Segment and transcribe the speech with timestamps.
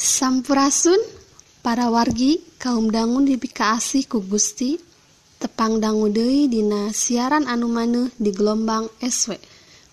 [0.00, 0.96] Sampurasun
[1.60, 4.80] para wargi kaum dangun dibikaasih ku Gusti
[5.36, 9.36] tepang dangu Dewi Dina siaran anu maneh di gelombang SW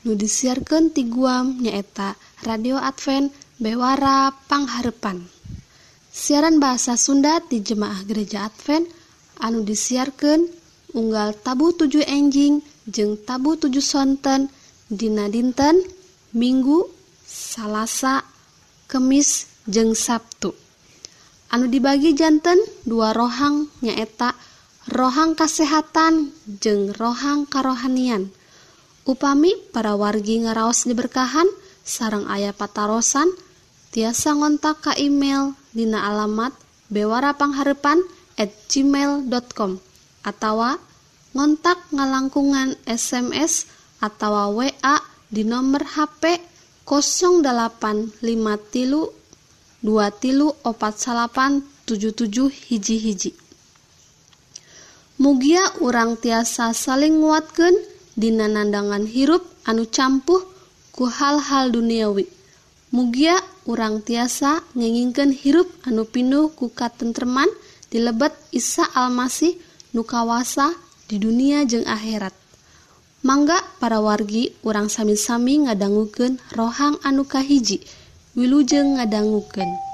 [0.07, 2.15] nu disiarkan ti guam nyaeta
[2.47, 5.19] radio Advent Bewara Pangharepan.
[6.07, 8.87] Siaran bahasa Sunda di Jemaah Gereja Advent
[9.43, 10.39] anu disiarkan
[10.95, 14.47] unggal tabu 7 enjing jeung tabu 7 sonten
[14.87, 15.83] Dina dinten
[16.31, 16.87] Minggu
[17.27, 18.23] salahsa
[18.87, 20.55] kemis jeng Sabtu.
[21.51, 24.35] Anu dibagi jantan dua rohang nyaeta
[24.91, 28.31] rohang kesehatan jeng rohang karohanian.
[29.07, 31.47] Upami para wargi ngaraos diberkahan
[31.87, 33.31] sarang ayah patarosan
[33.95, 36.51] tiasa ngontak ka email dina alamat
[36.91, 38.03] bewarapangharepan
[38.35, 39.79] at gmail.com
[40.27, 40.75] atawa
[41.31, 43.71] ngontak ngalangkungan SMS
[44.03, 44.99] atau WA
[45.31, 46.39] di nomor HP
[46.83, 49.26] 0853
[49.83, 53.31] dua tilu opat salapan 77 hiji-hiji
[55.17, 57.73] mugia urang tiasa saling nguatkan
[58.13, 60.41] dina nandangan hirup anu campuh
[60.93, 62.25] ku hal-hal duniawi.
[62.89, 63.37] Mugia
[63.69, 67.45] urang tiasa ngeningken hirup anu pinuh ku katentreman
[67.93, 69.53] di lebet Isa Almasih
[69.93, 70.73] nukawasa
[71.05, 72.33] di dunia jeung akhirat.
[73.21, 77.81] Mangga para wargi urang sami-sami ngadangguken rohang anukahiji
[78.37, 79.86] wilujeng ngadangukeun.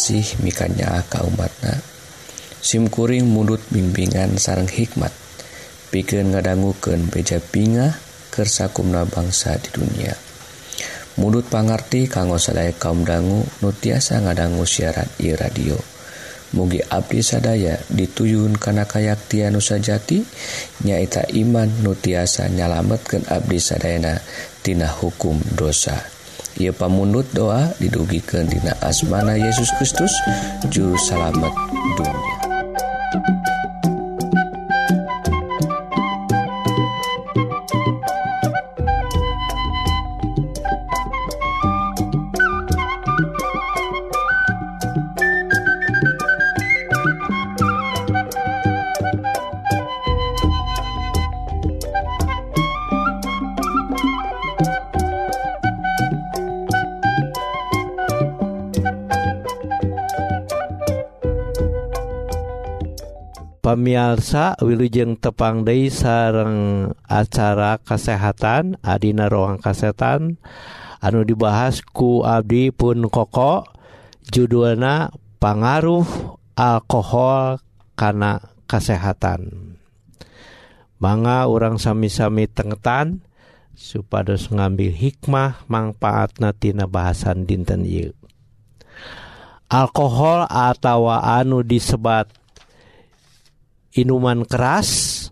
[0.00, 1.76] asih mikanya ka umatna.
[2.64, 5.12] SIMkuring mudut bimbingan sarang hikmat.
[5.92, 8.00] Pikir ngadangguken beja pinga
[8.32, 10.16] kersakumna bangsa di dunia.
[11.20, 15.76] Mudut pangarti kanggo sadaya kaum dangu nutiasa ngadanggu siaran i radio.
[16.56, 20.24] Mugi Abdi sadaya dituyun kana kayakti nusa jati
[20.80, 24.16] nyaita iman nutiasa nyalametken Abdi sadayana
[24.64, 26.19] tina hukum dosa
[26.58, 30.10] ia pamundut doa didugikan Dina asmana Yesus Kristus
[30.72, 31.54] juru salamet
[31.94, 33.59] dunia.
[63.70, 70.42] pamiarsa Wilujeng tepang deui sareng acara kesehatan Adina ruang kesehatan
[70.98, 73.62] anu dibahas ku Abdi pun koko
[74.26, 76.02] judulna pengaruh
[76.58, 77.62] alkohol
[77.94, 79.78] karena kesehatan
[80.98, 83.22] manga orang sami-sami tengetan
[83.78, 88.10] supados ngambil hikmah manfaat natina bahasan dinten y
[89.70, 92.39] alkohol atau anu disebat
[93.94, 95.28] inuman keras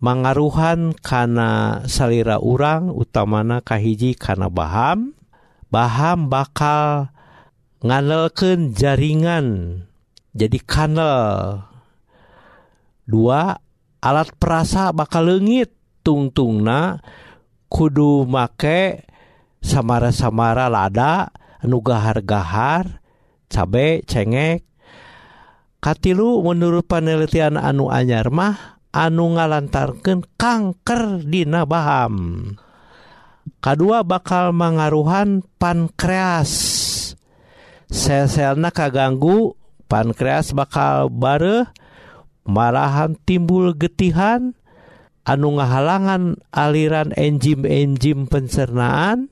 [0.00, 5.16] mangaruhan kana salira urang utamana kahiji kana Baham.
[5.66, 7.10] Baham bakal
[7.82, 9.46] nganelken jaringan.
[10.36, 11.64] Jadi kanal
[13.02, 13.58] dua
[14.00, 15.74] alat perasa bakal leungit.
[16.06, 17.02] Tungtungna
[17.66, 19.10] kudu make
[19.58, 21.34] samara-samara lada
[21.66, 23.02] nugahar-gahar
[23.50, 24.62] cabe cengek
[25.78, 32.56] Katilu menurut penelitian anu anyar mah anu ngalantarkan kanker dina Baham
[33.60, 36.52] kedua bakal mengaruhan pankreas.
[37.86, 39.54] Sel-selna kaganggu
[39.86, 41.70] pankreas bakal bare
[42.42, 44.58] marahan timbul getihan
[45.22, 49.30] anu ngahalangan aliran enzim-enzim pencernaan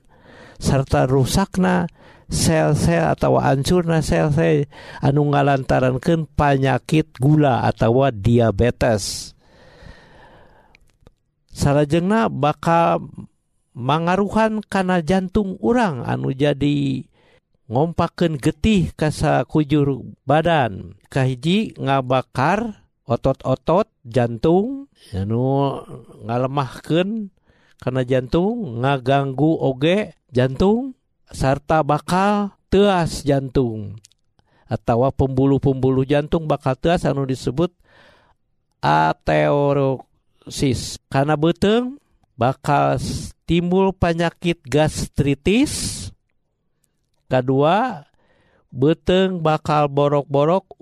[0.63, 1.91] serta rusakna
[2.29, 4.69] sel-sel atau ancurna sel-sel
[5.05, 9.35] anu ngalantarankan panyakit gula atau diabetes.
[11.55, 13.07] Salahjengna bakal
[13.75, 17.07] mangaruhan karena jantung orang anu jadi
[17.71, 20.99] ngompaken getih kasa kujur badan.
[21.11, 25.79] Kahiji ngabakar otot-otot jantung anu
[26.25, 27.31] ngalemahkan
[27.79, 30.97] karena jantung ngaganggu oge jantung.
[31.31, 33.97] sarta bakal teas jantung.
[34.65, 37.71] Atau pembuluh-pembuluh jantung bakal teas anu disebut
[38.81, 40.01] ateorosis
[41.13, 42.01] karena beteng
[42.35, 42.99] bakal
[43.47, 46.09] timbul penyakit gastritis.
[47.31, 48.03] Kedua
[48.75, 50.75] beteng bakal borok-borok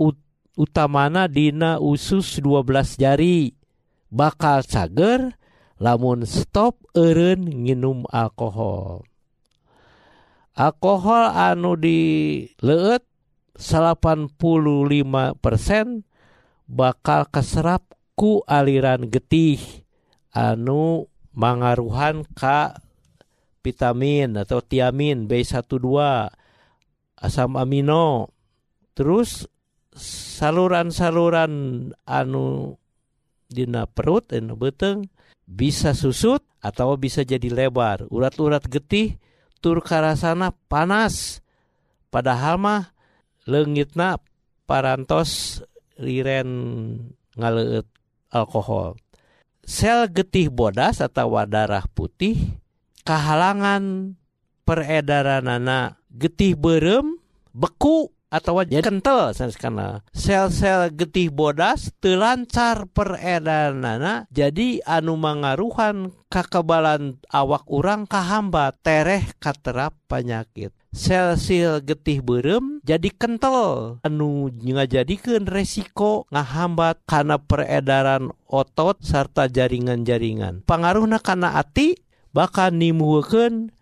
[0.56, 3.52] utamana dina usus 12 jari.
[4.12, 5.36] Bakal cager
[5.76, 9.04] lamun stop eren nginum alkohol.
[10.56, 12.00] Alkohol anu di
[12.60, 13.04] leet
[13.56, 14.40] 85%
[16.68, 17.82] bakal keserap
[18.16, 19.60] ku aliran getih.
[20.32, 22.80] Anu mangaruhan ka
[23.60, 25.84] vitamin atau tiamin B12
[27.20, 28.32] asam amino.
[28.96, 29.44] Terus
[29.96, 31.52] saluran-saluran
[32.08, 32.76] anu
[33.52, 35.12] dina perut anu beteng
[35.44, 38.08] bisa susut atau bisa jadi lebar.
[38.08, 39.20] Urat-urat getih
[39.62, 41.38] tur karasana panas.
[42.10, 42.92] Padahal mah
[43.46, 44.18] leungitna
[44.66, 45.62] parantos
[45.96, 46.50] liren
[47.38, 47.86] ngaleut
[48.34, 48.98] alkohol.
[49.62, 52.58] Sel getih bodas atau darah putih
[53.06, 54.14] kehalangan
[54.66, 57.18] peredaranana getih berem
[57.54, 67.68] beku atau jadi kental karena sel-sel getih bodas telancar peredaranana jadi anu mangaruhan kekebalan awak
[67.68, 73.98] urang kahamba tereh katerap penyakit sel-sel getih berem jadi kental.
[74.04, 80.62] Anu ngajadikan resiko ngahambat karena peredaran otot serta jaringan-jaringan.
[80.68, 81.96] Pengaruhna karena ati
[82.36, 83.72] bakal nimbulkan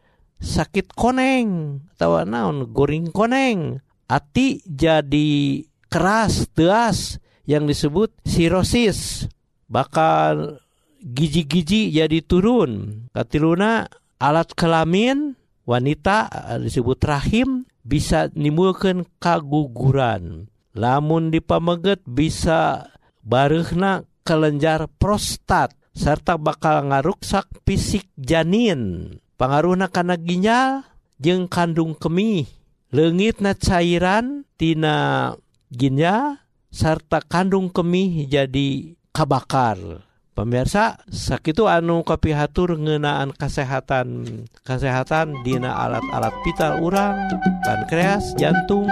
[0.41, 3.85] sakit koneng Tawa naon goring koneng.
[4.11, 9.31] Ati jadi keras teas yang disebut sirosis.
[9.71, 10.59] Bakal
[10.99, 13.07] giji-giji jadi turun.
[13.15, 13.87] Katiluna
[14.19, 16.27] alat kelamin wanita
[16.59, 20.51] disebut rahim bisa nimbulkan kaguguran.
[20.75, 22.91] Lamun dipameget bisa
[23.23, 29.15] barehna kelenjar prostat serta bakal ngaruksak fisik janin.
[29.39, 30.87] Pengaruhna karena ginjal
[31.19, 32.60] jeung kandung kemih
[32.91, 35.31] legit na cairan tina
[35.71, 40.07] ginja serta kandung kemih jadi kabakar.
[40.31, 44.25] Pemirsa sakit anu kopihatur ngenaan kesehatan
[44.63, 47.19] kesehatan Dina alat-alat vital urang
[47.67, 48.87] pankreas jantung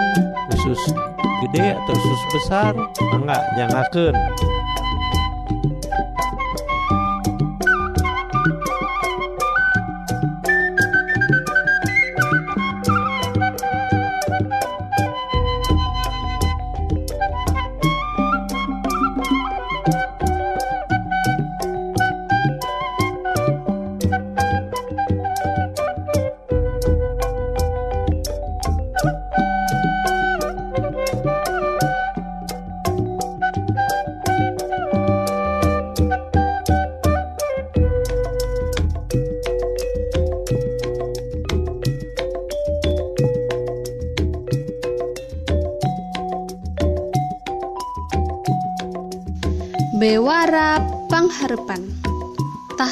[0.51, 0.77] khusus
[1.41, 2.73] gede atau khusus besar
[3.15, 4.15] enggak nyangakeun.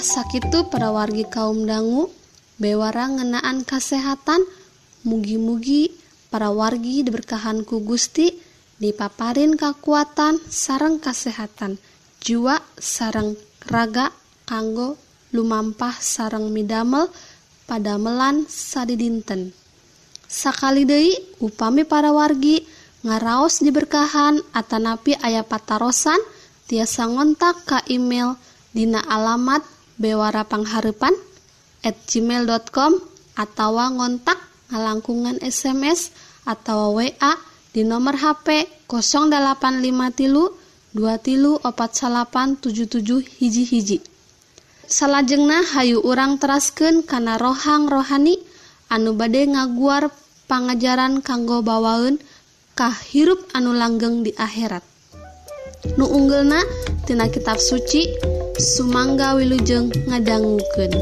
[0.01, 2.09] Sakit para wargi kaum dangu
[2.61, 4.45] bewara ngenaan kesehatan.
[5.07, 5.93] Mugi-mugi
[6.27, 8.33] para wargi diberkahan ku Gusti
[8.77, 11.79] dipaparin kekuatan sarang kesehatan.
[12.21, 13.37] Jiwa sarang
[13.69, 14.11] raga
[14.43, 14.97] kanggo
[15.31, 17.09] lumampah sarang midamel
[17.67, 19.51] pada melan sadi dinten
[20.27, 22.67] Sakali Dei upami para wargi
[23.07, 26.19] ngaraos diberkahan Atanapi ayah patarosan,
[26.67, 28.35] tiasa ngontak ka email
[28.75, 29.63] dina alamat
[29.97, 31.13] bewarapangharepan
[31.85, 32.97] at gmail.com
[33.37, 34.37] atau ngontak
[34.73, 36.09] ngalangkungan SMS
[36.47, 37.33] atau WA
[37.75, 40.49] di nomor HP 0853 tilu
[41.21, 43.97] tilu opat salapan 77 hiji hiji.
[44.87, 48.39] Salajengna Hayu urang terasken kana rohang rohani
[48.87, 50.09] anu bade ngaguar
[50.47, 52.17] pangajaran kanggo bawaun
[52.73, 54.81] kah hirup anu langgeng di akhirat.
[55.99, 56.63] Nu unggulna
[57.05, 58.07] tina kitab suci
[58.57, 60.93] Sumangga Wilujeng ngadangukeun.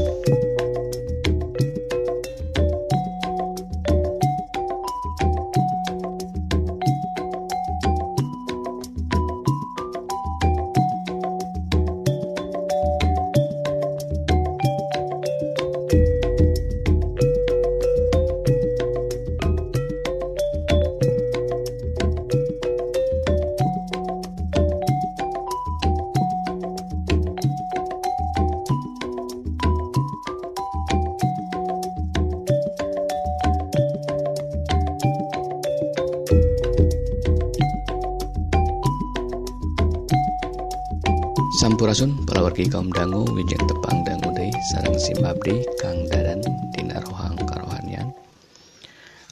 [42.56, 46.40] Margi kaum dangu wijeng tepang dangu Dei sarang Simabdi Kang dadan
[46.72, 48.08] Dina rohang karohanian.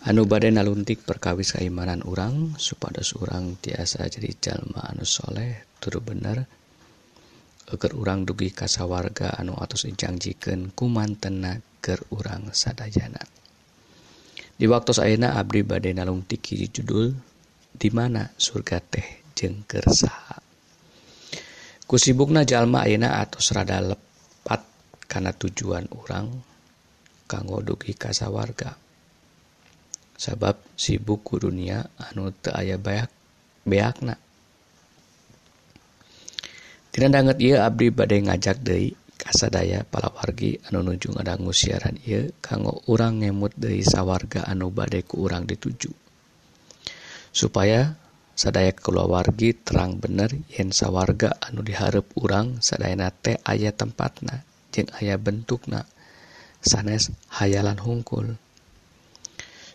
[0.05, 6.45] Anu badai naluntik perkawis keimanan urang supados urang tiasa jadi jalma anu soleh turu bener.
[7.65, 13.25] Eger urang dugi kasawarga anu atus dijanjiken kumantena ger urang sadayana.
[14.61, 17.17] di waktu ayeuna Abdi badai nalungtik hiji judul
[17.73, 20.45] di mana surga teh jengker saha?
[21.85, 24.63] kusibukna jalma ayeuna atos rada lepat
[25.05, 26.33] kana tujuan urang
[27.29, 28.77] kanggo dugi ka sawarga.
[30.15, 33.11] Sabab sibuk ku dunia anu teu aya bayak
[33.67, 34.15] beakna.
[36.95, 42.87] Tina danget ieu abdi bade ngajak deui kasadaya palawargi anu nuju ngadangu siaran ieu kanggo
[42.87, 45.91] urang ngemut deui sawarga anu bade ku urang dituju.
[47.35, 47.99] Supaya
[48.35, 54.43] sadaya keluargi terang bener yen sawarga anu diharep urang sadayana teh aya tempatna
[54.75, 55.87] jeung aya bentukna.
[56.65, 58.41] Sanes hayalan hungkul.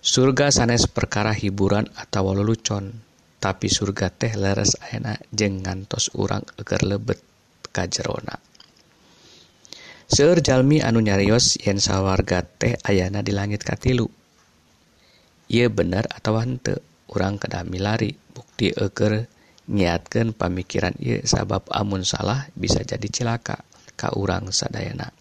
[0.02, 3.06] Surga sanes perkara hiburan atau lelucon
[3.40, 7.24] tapi surga teh leres enak jeng ngantos urang eger lebet
[7.72, 8.36] kajerona
[10.10, 14.10] Seur Jalmi anu nyarios yen sawarga teh ayana di langit katilu.
[15.54, 16.82] Ieu bener atawa henteu?
[17.14, 19.28] Urang kedah milari bukti eger
[19.68, 23.68] nyiatkan pamikiran ieu sabab amun salah bisa jadi cilaka
[24.00, 25.12] ka urang sadayana.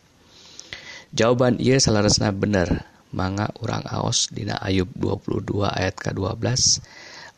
[1.11, 6.39] Jawaban ia salaresna bener manga urang Aos Dina Ayub 22 ayat ke-12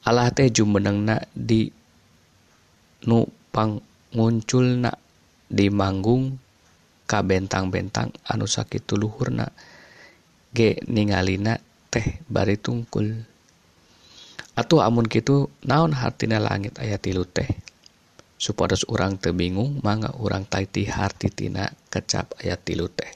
[0.04, 1.70] Allah teh jumenengna di
[3.06, 3.80] nupang
[4.12, 4.92] munculna
[5.46, 6.36] di manggung
[7.06, 9.46] ka bentang-bentang anu sakit luhurna
[10.50, 11.58] ge ningalina
[11.90, 13.29] teh bari tungkul.
[14.60, 17.48] Atuh amun gitu naon hartina langit ayat tilu teh?
[18.36, 23.08] Supados orang tebingung mangga urang taiti hartitina kecap ayat tilu teh?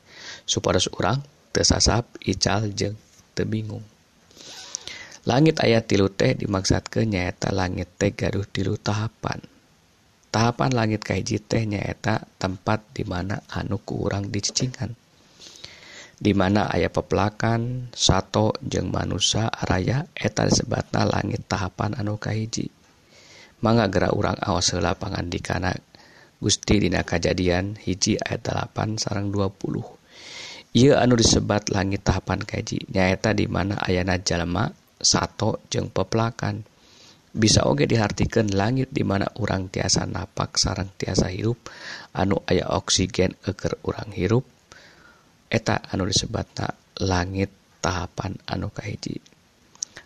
[0.48, 1.20] Supados orang
[1.52, 2.96] tesasap ical jeng
[3.36, 3.84] tebingung
[5.28, 9.44] langit ayat tilu teh dimaksud ke nyaeta langit teh gaduh tilu tahapan.
[10.32, 14.96] Tahapan langit kaiji teh nyaeta tempat dimana anu ku urang dicicingan
[16.24, 22.72] di mana ayah pepelakan Sato jeng manusia Araya eta sebatna langit tahapan anu kahiji.
[23.60, 25.76] Mangga gerak urang awas heula pangandikana.
[26.40, 33.36] Gusti dina kejadian hiji ayat 8 sarang 20 Ia anu disebat langit tahapan kaji nyaeta
[33.36, 36.64] di mana ayana jalma Sato jeng pepelakan.
[37.36, 41.68] Bisa oge dihartikan langit di mana urang tiasa napak sarang tiasa hirup
[42.16, 44.53] anu ayah oksigen eker urang hirup
[45.54, 49.22] eta anu disebatna langit tahapan anu kahiji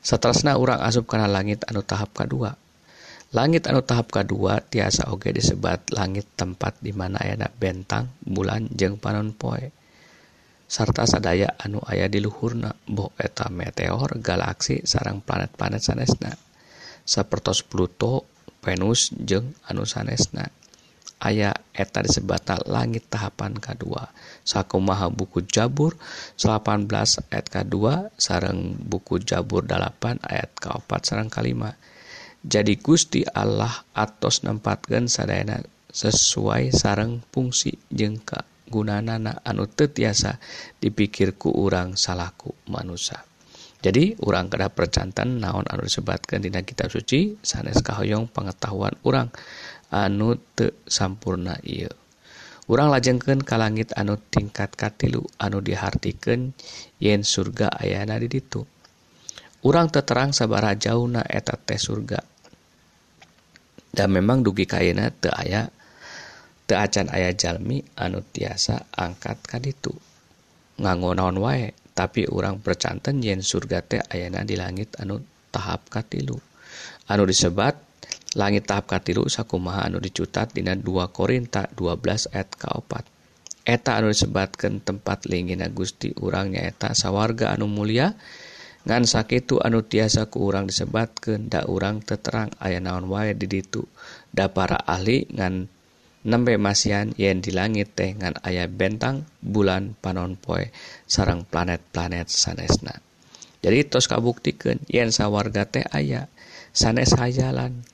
[0.04, 2.52] seterusnya urang asup karena langit anu tahap kedua
[3.28, 8.96] langit anu tahap kedua tiasa oge disebat langit tempat di mana ayana bentang bulan jeng
[8.96, 9.68] panon poe.
[10.68, 16.32] Sarta sadaya anu ayah di luhurna boh eta meteor galaksi sarang planet-planet sanesna.
[17.08, 18.24] Sapertos Pluto
[18.64, 20.48] Venus jeng anu sanesna.
[21.18, 23.90] aya eta disebata langit tahapan K2
[24.46, 25.98] sakumaha buku Jabur
[26.38, 26.86] 18
[27.30, 27.76] ayat K2
[28.14, 31.74] sarang buku Jabur 8 ayat keopat sarang kalima.
[32.38, 35.58] Jadi Gusti Allah atos nempatkan sadana
[35.90, 40.36] sesuai sarang fungsi jengka gunanana anu tetiasa
[40.78, 43.24] dipikirku urang salahku manusia
[43.78, 49.32] jadi orang kedah percantan naon anu disebatkan dina kitab suci sanes kahoyong pengetahuan orang
[49.92, 51.92] anu te sampurna il
[52.68, 56.52] urang lajengken ka langit anu tingkat katilu anu dihartikan
[57.00, 58.60] yen surga ayana di ditu.
[59.64, 62.20] Urang terterang sabara jauh na eta teh surga.
[63.88, 65.66] Dan memang dugi kayena te aya
[66.68, 69.96] te acan aya jalmi anu tiasa angkat ka ditu.
[70.78, 76.36] Nganggo naon wae tapi urang percanten yen surga teh ayana di langit anu tahap katilu.
[77.08, 77.87] Anu disebat
[78.38, 83.02] langit tahap katilu sakumaha anu dicutat dina 2 Korinta 12 ayat kaopat.
[83.66, 88.14] Eta anu disebatkan tempat lingina Gusti urangnya eta sawarga anu mulia.
[88.86, 93.84] Ngan sakitu anu tiasa ku urang disebatkan da urang teterang aya naon wae di ditu.
[94.32, 95.68] Da para ahli ngan
[96.24, 100.72] nembe masian yen di langit teh ngan aya bentang bulan panon poe
[101.04, 102.96] sarang planet-planet sanesna.
[103.60, 106.30] Jadi tos kabuktikan yen sawarga teh aya
[106.72, 107.84] sanes hayalan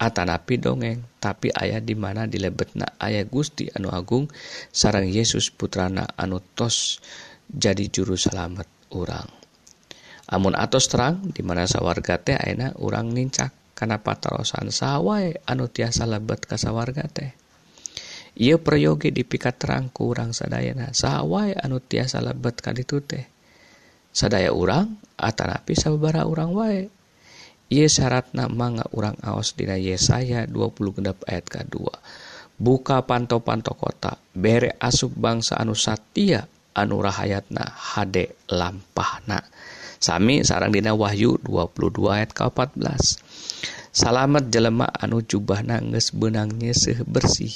[0.00, 2.96] Atanapi dongeng tapi ayah dimana dilebetna.
[2.96, 4.32] Ayah Gusti anu Agung
[4.72, 7.04] sarang Yesus putrana anu tos
[7.52, 8.64] jadi juru salamet
[8.96, 9.28] orang
[10.30, 16.06] amun atos terang di mana sawarga teh aina orang nincak karena patarosan sawai anu tiasa
[16.06, 17.34] lebet ke sawarga teh?
[18.38, 23.26] Ia peryogi dipikat terang ku urang sadayana sawai anu tiasa lebet ka ditu teh.
[24.14, 26.80] Sadaya orang atanapi sababara orang wae.
[27.70, 31.86] Iye syarat nama urang aos dina Yesaya 20 ayat ke-2
[32.58, 39.46] buka panto-panto kota bere asup bangsa anu Satya anu rahayatna HD lampahna.
[40.02, 43.22] Sami sarang dina Wahyu 22 ayat ke-14
[43.94, 47.54] Salamet jelema anu jubahna geus benangnya se bersih.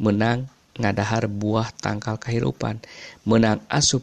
[0.00, 0.48] Menang
[0.80, 2.80] ngadahar buah tangkal kehidupan
[3.28, 4.00] menang asup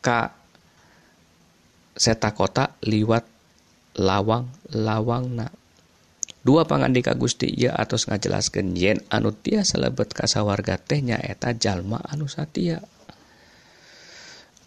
[0.00, 0.32] ka
[1.92, 3.37] seta kota liwat
[3.96, 5.48] lawang lawangna.
[6.38, 12.24] Dua pangandika Gusti ia atau ngajelaskan yen anu tiasa lebet kasawarga tehnya eta jalma anu
[12.24, 12.80] Satia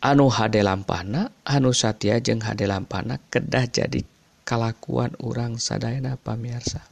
[0.03, 4.05] anu hade lampana anu Satia jeung hade lampana kedah jadi
[4.45, 6.85] kalakuan orang sadayana pamirsa.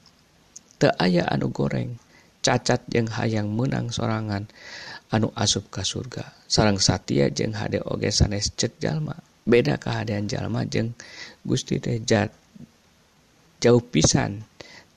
[0.80, 2.00] Te aya anu goreng
[2.40, 4.48] cacat jeung hayang menang sorangan
[5.12, 6.34] anu asup ka surga.
[6.50, 9.29] Sarang Satia jeung hade oge sanes cek jalma.
[9.48, 10.96] beda keadaan jalma jeung
[11.44, 12.32] Gusti Tejat
[13.60, 14.48] jauh pisan.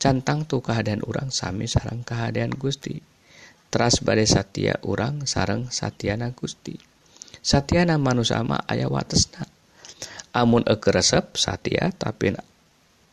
[0.02, 2.98] Cantang tuh keadaan orang sami sarang keadaan Gusti.
[3.70, 6.74] Teras badai Satya orang sarang Satyana Gusti.
[7.38, 9.46] Satyana manusama ayah watesna.
[10.34, 12.34] Amun e resep Satya tapi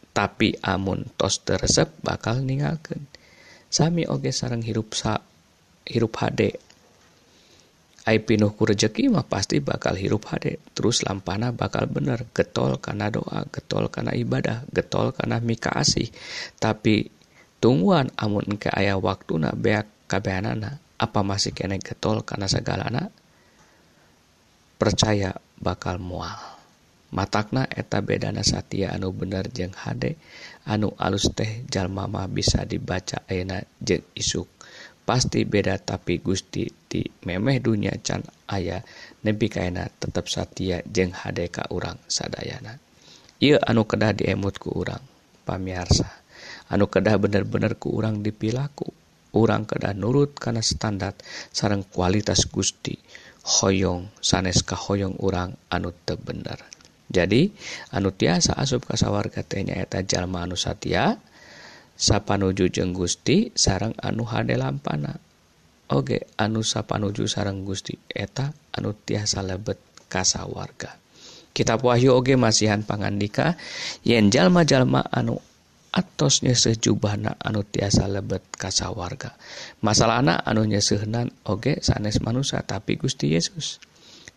[0.09, 3.05] tapi amun tos teresep bakal ningalkan
[3.69, 5.21] sami oge sarang hirup sa
[5.85, 6.57] hirup HD
[8.05, 10.57] pinuhku rezeki mah pasti bakal hirup hade.
[10.73, 12.25] Terus lampana bakal bener.
[12.33, 16.09] Getol karena doa getol karena ibadah getol karena mika asih.
[16.57, 17.05] Tapi
[17.59, 22.89] tungguan amun ke ayah waktu na beak kabehanana apa masih kene getol karena segala
[24.79, 26.39] percaya bakal mual.
[27.09, 30.17] Matakna eta bedana satya anu bener jeng hade.
[30.69, 34.58] Anu alus teh jalmama bisa dibaca ayana jeng isuk
[35.09, 38.21] pasti beda tapi Gusti di memeh dunia can
[38.53, 38.85] ayah
[39.25, 42.77] nebi kaina tetap Satya jeng hadeka urang sadayana.
[43.41, 45.01] Ia anu kedah diemut ku urang
[45.49, 46.05] pamiarsa.
[46.69, 48.93] Anu kedah bener-bener ku urang dipilaku.
[49.33, 51.17] Urang kedah nurut karena standar
[51.49, 52.93] sarang kualitas Gusti.
[53.41, 56.61] Hoyong sanes kahoyong urang anu tebener
[57.09, 57.49] jadi
[57.89, 61.17] anu tiasa asup kasawarga tenya eta jalma anu Satya
[61.99, 65.19] sapanuju jeng Gusti sarang anu hade lampana.
[65.89, 70.97] Oge anu sapanuju sarang Gusti eta anu tiasa lebet kasa warga
[71.53, 73.57] kitab Wahyu Oge masihan pangandika
[74.05, 75.41] yen jalma-jalma anu
[75.89, 79.33] atos sejubahna anu tiasa lebet kasa warga
[79.81, 83.81] masalah anak anu nyesehnan Oge sanes manusia tapi Gusti Yesus.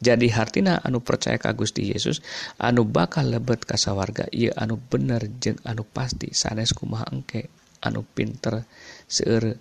[0.03, 2.19] jadi hartina anu percaya ka Gusti Yesus
[2.59, 6.35] anu bakal lebet kasawarga ia anu bener jeng anu pasti.
[6.35, 7.47] Sanes kumaha engke
[7.87, 8.67] anu pinter
[9.07, 9.55] seueur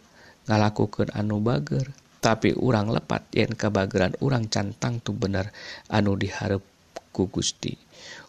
[0.49, 1.93] ngalakukeun anu bager.
[2.21, 5.53] Tapi urang lepat yen kebageran urang cantang tuh bener
[5.93, 6.65] anu diharap
[7.13, 7.77] ku Gusti.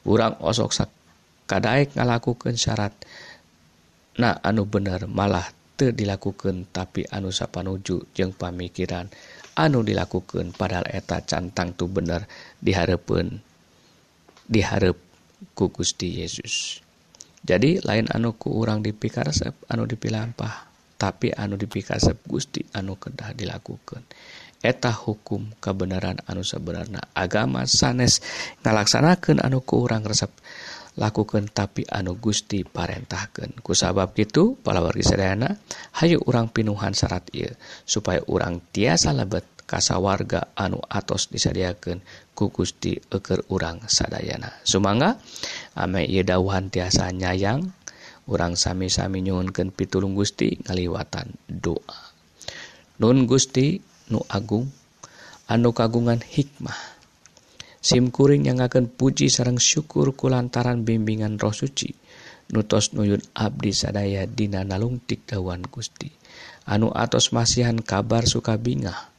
[0.04, 0.92] Urang osok
[1.48, 2.92] kadaek ngalakukeun syarat
[4.20, 9.08] nah anu bener malah teu dilakukan tapi anu sapanuju jeung pamikiran
[9.58, 12.24] anu dilakukan padahal eta cantang tuh bener
[12.60, 13.40] diharapun
[14.48, 14.96] diharap
[15.52, 16.78] ku Gusti Yesus.
[17.42, 24.06] Jadi lain anuku orang dipikarsep anu dipilampah tapi anu dipikasep Gusti anu kedah dilakukan
[24.62, 27.02] eta hukum kebenaran anu sebenarnya.
[27.12, 28.22] Agama sanes
[28.62, 30.30] ngalaksanakan anu ku orang resep
[30.96, 35.56] lakukan tapi anu Gusti parentahkan kusabab gitu palawargi sedayana
[35.96, 37.48] Hayu urang pinuhan syarat ieu
[37.88, 42.04] supaya urang tiasa lebet kasa warga anu atos disediakan
[42.36, 44.52] ku Gusti eker urang sadayana.
[44.68, 45.16] Sumangga
[45.72, 47.72] ame ieu dawuhan tiasa nyayang
[48.28, 52.12] urang sami-sami nyuhunkeun pitulung Gusti ngaliwatan doa.
[53.00, 53.80] Nun Gusti
[54.12, 54.68] nu Agung
[55.48, 56.91] anu kagungan hikmah.
[57.82, 61.90] SIMkuring yang akan puji sarang syukur kulantaran bimbingan roh suci.
[62.54, 66.06] Nutos nuyun Abdi sadaya Dina nalungtik dawan Gusti.
[66.70, 69.10] Anu atos masihan kabar suka bingah.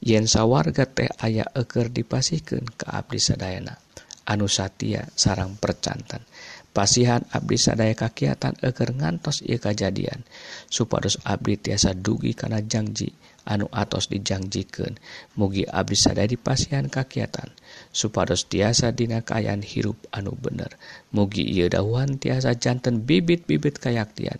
[0.00, 3.76] Yen sawarga teh aya eker dipasihkan ke Abdi sadayana.
[4.24, 6.24] Anu Satya sarang percantan.
[6.72, 10.24] Pasihan Abdi sadaya kakiatan eker ngantos ia kejadian
[10.72, 13.12] supados Abdi tiasa dugi karena janji
[13.46, 14.98] anu atos dijanjiken
[15.38, 17.54] mugi Abis sadari pasihan kakiatan
[17.94, 20.74] supados tiasa dina kayan hirup anu bener.
[21.14, 24.36] Mugi ia dahuhan tiasa jantan bibit-bibit kayaktian.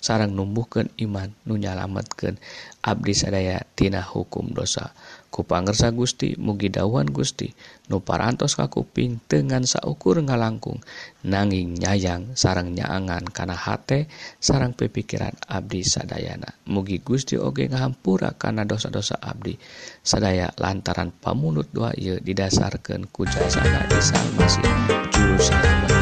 [0.00, 2.40] Sarang numbuhkan iman nunyalamatkan
[2.80, 4.96] Abdi sadaya tina hukum dosa.
[5.30, 7.48] kupangersa Gusti mugi dawan Gusti
[7.90, 10.82] nuparantos kakuping dengan saukur ngalangkung
[11.26, 14.10] nanging nyayang sarang nyaangan karena hate
[14.42, 16.50] sarang pepikiran Abdi sadayana.
[16.70, 19.54] Mugi Gusti oge ngahampura karena dosa-dosa Abdi.
[20.02, 23.98] Sadaya lantaran pamunut doa ia didasarkan kujasana di
[24.38, 24.64] masih
[25.14, 25.99] juru selamat.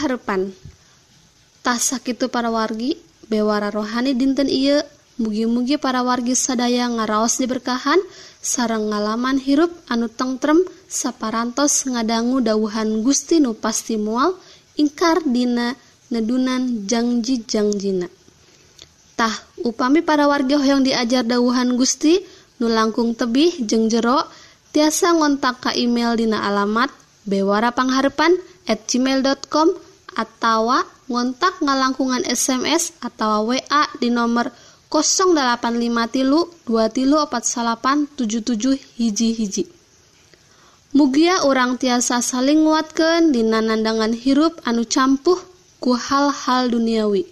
[0.00, 0.56] pangharpan
[1.60, 2.96] tasak itu para wargi
[3.28, 4.80] bewara rohani dinten Iye
[5.20, 8.00] mugi-mugi para wargi sadaya ngaraos diberkahan
[8.40, 14.40] sarang ngalaman hirup anu tengrem saparantos ngadangu dauhan Gusti nu pasti mual
[14.80, 15.76] ingkar dina
[16.08, 18.08] nedunan janji jangjina
[19.20, 22.24] tah upami para warga hoyong diajar dauhan Gusti
[22.56, 24.24] nu langkung tebih jeng jero
[24.72, 26.88] tiasa ngontak ka email dina alamat
[27.28, 27.68] bewara
[28.64, 34.54] at gmail.com atau ngontak ngalangkungan SMS atau WA di nomor
[34.90, 39.64] 0850 tilu 2 tilu 77 hiji-hiji.
[40.90, 45.38] Mugia orang tiasa saling nguatkan di nandangan hirup anu campuh
[45.78, 47.30] ku hal-hal duniawi.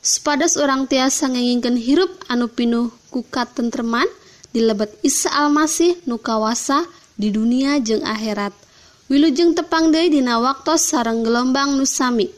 [0.00, 4.08] Supados orang tiasa ngenginkan hirup anu pinuh kukat tentreman
[4.56, 6.88] di lebet Isa Almasih nu kawasa
[7.20, 8.63] di dunia jeng akhirat.
[9.04, 12.32] Wilujeng tepang Dei dina waktu sarang gelombang nusami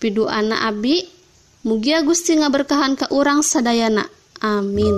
[0.00, 1.04] pidu anak Abi
[1.60, 4.08] mugia Gusti ngaberkahan ke urang sadayana.
[4.40, 4.96] Amin.